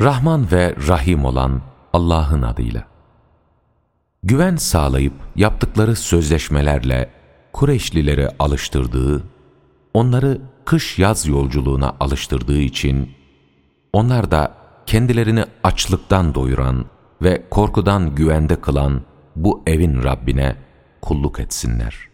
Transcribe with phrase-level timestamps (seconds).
[0.00, 2.84] Rahman ve Rahim olan Allah'ın adıyla.
[4.22, 7.10] Güven sağlayıp yaptıkları sözleşmelerle
[7.52, 9.22] Kureyşlileri alıştırdığı,
[9.94, 13.10] onları kış-yaz yolculuğuna alıştırdığı için,
[13.92, 14.54] onlar da
[14.86, 16.84] kendilerini açlıktan doyuran
[17.22, 19.02] ve korkudan güvende kılan
[19.36, 20.56] bu evin Rabbine
[21.02, 22.09] kulluk etsinler.